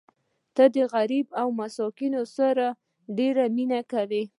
[0.55, 2.65] ته د غریبو او مسکینانو سره
[3.17, 4.23] ډېره مینه کوې.